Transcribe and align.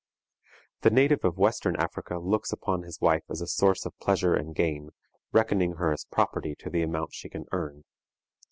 The 0.79 0.89
native 0.89 1.23
of 1.23 1.37
Western 1.37 1.75
Africa 1.75 2.17
looks 2.17 2.51
upon 2.51 2.81
his 2.81 2.99
wife 2.99 3.21
as 3.29 3.39
a 3.39 3.45
source 3.45 3.85
of 3.85 3.95
pleasure 3.99 4.33
and 4.33 4.55
gain, 4.55 4.89
reckoning 5.31 5.73
her 5.73 5.91
as 5.91 6.05
property 6.05 6.55
to 6.55 6.71
the 6.71 6.81
amount 6.81 7.13
she 7.13 7.29
can 7.29 7.45
earn. 7.51 7.83